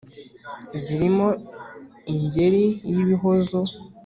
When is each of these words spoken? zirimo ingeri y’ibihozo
zirimo 0.83 1.27
ingeri 2.13 2.63
y’ibihozo 2.93 3.59